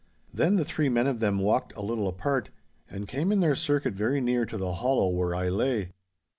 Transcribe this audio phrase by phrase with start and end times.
[0.33, 2.49] 'Then the three men of them walked a little apart,
[2.89, 5.91] and came in their circuit very near to the hollow where I lay.